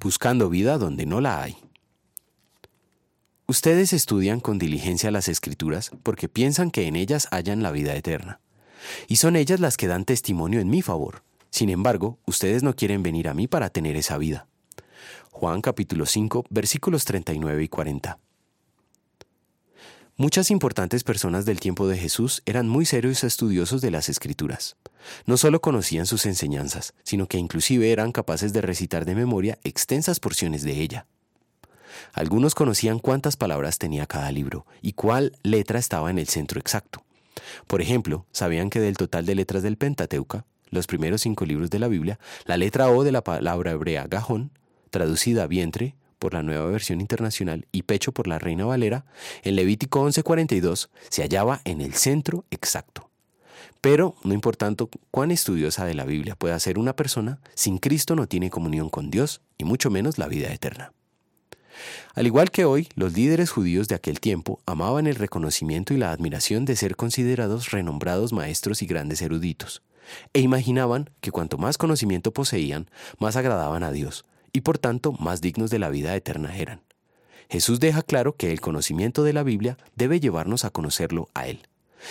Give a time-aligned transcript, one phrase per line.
[0.00, 1.56] buscando vida donde no la hay.
[3.46, 8.40] Ustedes estudian con diligencia las escrituras porque piensan que en ellas hallan la vida eterna.
[9.06, 11.22] Y son ellas las que dan testimonio en mi favor.
[11.50, 14.46] Sin embargo, ustedes no quieren venir a mí para tener esa vida.
[15.30, 18.18] Juan capítulo 5 versículos 39 y 40.
[20.20, 24.76] Muchas importantes personas del tiempo de Jesús eran muy serios estudiosos de las escrituras.
[25.26, 30.18] No solo conocían sus enseñanzas, sino que inclusive eran capaces de recitar de memoria extensas
[30.18, 31.06] porciones de ella.
[32.12, 37.04] Algunos conocían cuántas palabras tenía cada libro y cuál letra estaba en el centro exacto.
[37.68, 41.78] Por ejemplo, sabían que del total de letras del Pentateuca, los primeros cinco libros de
[41.78, 44.50] la Biblia, la letra O de la palabra hebrea gajón,
[44.90, 49.04] traducida a vientre, por la nueva versión internacional y pecho por la Reina Valera,
[49.42, 53.08] en Levítico 11:42 se hallaba en el centro exacto.
[53.80, 58.26] Pero, no importando cuán estudiosa de la Biblia pueda ser una persona, sin Cristo no
[58.26, 60.92] tiene comunión con Dios y mucho menos la vida eterna.
[62.14, 66.10] Al igual que hoy, los líderes judíos de aquel tiempo amaban el reconocimiento y la
[66.10, 69.82] admiración de ser considerados renombrados maestros y grandes eruditos,
[70.32, 74.24] e imaginaban que cuanto más conocimiento poseían, más agradaban a Dios,
[74.58, 76.82] y por tanto más dignos de la vida eterna eran.
[77.48, 81.60] Jesús deja claro que el conocimiento de la Biblia debe llevarnos a conocerlo a Él.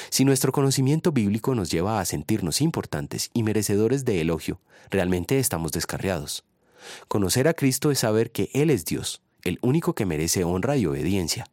[0.10, 5.74] Si nuestro conocimiento bíblico nos lleva a sentirnos importantes y merecedores de elogio, realmente estamos
[5.74, 6.46] descarriados.
[7.10, 10.86] Conocer a Cristo es saber que Él es Dios, el único que merece honra y
[10.86, 11.50] obediencia,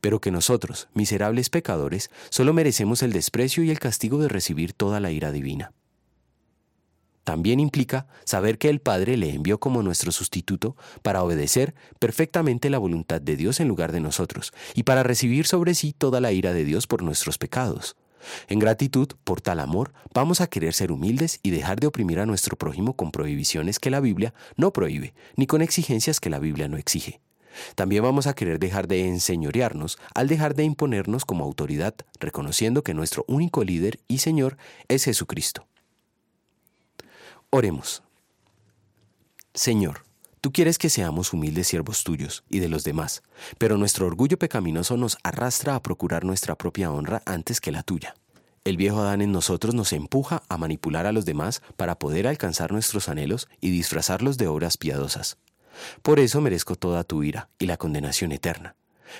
[0.00, 4.98] pero que nosotros, miserables pecadores, solo merecemos el desprecio y el castigo de recibir toda
[4.98, 5.72] la ira divina.
[7.24, 12.78] También implica saber que el Padre le envió como nuestro sustituto para obedecer perfectamente la
[12.78, 16.52] voluntad de Dios en lugar de nosotros y para recibir sobre sí toda la ira
[16.52, 17.96] de Dios por nuestros pecados.
[18.48, 22.26] En gratitud por tal amor, vamos a querer ser humildes y dejar de oprimir a
[22.26, 26.68] nuestro prójimo con prohibiciones que la Biblia no prohíbe, ni con exigencias que la Biblia
[26.68, 27.20] no exige.
[27.74, 32.94] También vamos a querer dejar de enseñorearnos al dejar de imponernos como autoridad, reconociendo que
[32.94, 34.56] nuestro único líder y Señor
[34.88, 35.66] es Jesucristo.
[37.54, 38.02] Oremos.
[39.52, 40.04] Señor,
[40.40, 43.22] tú quieres que seamos humildes siervos tuyos y de los demás,
[43.58, 48.14] pero nuestro orgullo pecaminoso nos arrastra a procurar nuestra propia honra antes que la tuya.
[48.64, 52.72] El viejo Adán en nosotros nos empuja a manipular a los demás para poder alcanzar
[52.72, 55.36] nuestros anhelos y disfrazarlos de obras piadosas.
[56.00, 58.76] Por eso merezco toda tu ira y la condenación eterna.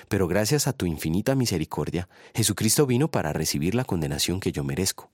[0.07, 5.11] Pero gracias a tu infinita misericordia, Jesucristo vino para recibir la condenación que yo merezco.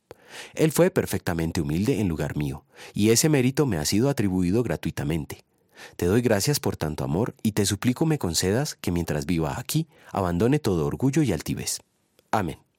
[0.54, 5.44] Él fue perfectamente humilde en lugar mío, y ese mérito me ha sido atribuido gratuitamente.
[5.96, 9.88] Te doy gracias por tanto amor y te suplico me concedas que mientras viva aquí
[10.12, 11.80] abandone todo orgullo y altivez.
[12.32, 12.60] Amén.